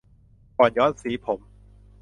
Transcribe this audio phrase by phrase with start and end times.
[0.57, 1.39] ก่อนย้อมสีผม